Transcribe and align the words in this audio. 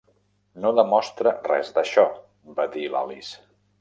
"No 0.63 0.69
demostra 0.77 1.33
res 1.49 1.69
d'això!" 1.75 2.07
va 2.59 2.67
dir 2.77 2.87
l'Alice. 2.95 3.37